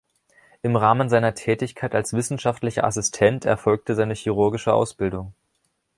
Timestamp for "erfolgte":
3.45-3.93